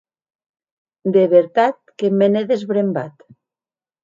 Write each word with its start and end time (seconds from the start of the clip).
De 1.17 1.25
vertat 1.33 1.77
que 2.01 2.11
me 2.17 2.25
n’è 2.33 2.43
desbrembat. 2.53 3.15